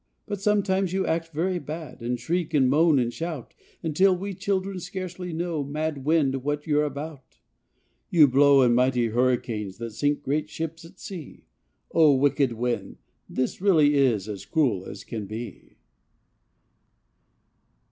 62 0.23 0.23
But 0.29 0.41
sometimes 0.41 0.93
you 0.93 1.05
act 1.05 1.27
very 1.27 1.59
bad, 1.59 2.01
And 2.01 2.19
shriek 2.19 2.55
and 2.55 2.67
moan 2.71 2.97
and 2.97 3.13
shout, 3.13 3.53
Until 3.83 4.17
we 4.17 4.33
children 4.33 4.79
scarcely 4.79 5.31
know, 5.31 5.63
Mad 5.63 6.03
wind 6.03 6.43
what 6.43 6.65
you're 6.65 6.85
about. 6.85 7.37
You 8.09 8.27
blow 8.27 8.63
in 8.63 8.73
mighty 8.73 9.09
hurricanes 9.09 9.77
That 9.77 9.91
sink 9.91 10.23
great 10.23 10.49
ships 10.49 10.83
at 10.83 10.99
sea, 10.99 11.45
O, 11.91 12.15
wicked 12.15 12.53
wind, 12.53 12.97
this 13.29 13.61
really 13.61 13.93
is 13.93 14.27
As 14.27 14.43
cruel 14.43 14.85
as 14.85 15.03
can 15.03 15.27
be. 15.27 15.77